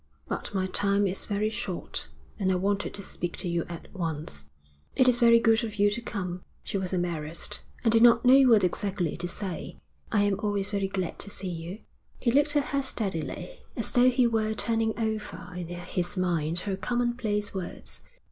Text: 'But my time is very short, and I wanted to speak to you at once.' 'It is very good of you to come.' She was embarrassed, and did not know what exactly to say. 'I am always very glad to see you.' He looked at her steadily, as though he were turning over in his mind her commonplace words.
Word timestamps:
'But 0.27 0.51
my 0.51 0.65
time 0.65 1.05
is 1.05 1.25
very 1.25 1.51
short, 1.51 2.07
and 2.39 2.51
I 2.51 2.55
wanted 2.55 2.91
to 2.95 3.03
speak 3.03 3.37
to 3.37 3.47
you 3.47 3.65
at 3.69 3.87
once.' 3.93 4.45
'It 4.95 5.07
is 5.07 5.19
very 5.19 5.39
good 5.39 5.63
of 5.63 5.75
you 5.75 5.91
to 5.91 6.01
come.' 6.01 6.41
She 6.63 6.75
was 6.79 6.91
embarrassed, 6.91 7.61
and 7.83 7.91
did 7.93 8.01
not 8.01 8.25
know 8.25 8.41
what 8.49 8.63
exactly 8.63 9.15
to 9.17 9.27
say. 9.27 9.77
'I 10.11 10.23
am 10.23 10.39
always 10.39 10.71
very 10.71 10.87
glad 10.87 11.19
to 11.19 11.29
see 11.29 11.49
you.' 11.51 11.81
He 12.19 12.31
looked 12.31 12.55
at 12.55 12.69
her 12.73 12.81
steadily, 12.81 13.59
as 13.77 13.91
though 13.91 14.09
he 14.09 14.25
were 14.25 14.55
turning 14.55 14.97
over 14.97 15.53
in 15.55 15.67
his 15.67 16.17
mind 16.17 16.61
her 16.61 16.75
commonplace 16.75 17.53
words. 17.53 18.01